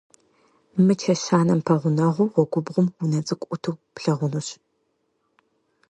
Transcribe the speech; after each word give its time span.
Мы 0.83 0.93
чэщанэм 1.01 1.59
пэгъунэгъуу 1.65 2.31
гъуэгубгъум 2.33 2.87
унэ 3.01 3.19
цӀыкӀу 3.25 3.47
Ӏуту 3.51 3.79
плагъунущ. 3.95 4.47